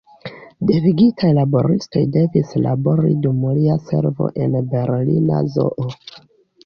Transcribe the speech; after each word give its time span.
Devigitaj 0.69 1.29
laboristoj 1.39 2.01
devis 2.15 2.55
labori 2.67 3.13
dum 3.27 3.45
lia 3.61 3.77
servo 3.91 4.31
en 4.47 4.57
la 4.59 4.63
Berlina 4.73 5.45
Zoo. 5.59 5.91